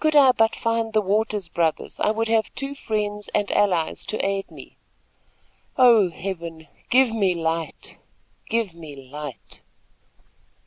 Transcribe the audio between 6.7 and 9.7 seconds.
give me light! Give me light!"